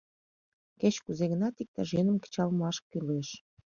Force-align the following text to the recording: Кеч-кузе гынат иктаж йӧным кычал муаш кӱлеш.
Кеч-кузе 0.79 1.25
гынат 1.31 1.55
иктаж 1.63 1.89
йӧным 1.97 2.17
кычал 2.23 2.49
муаш 2.57 2.77
кӱлеш. 2.89 3.29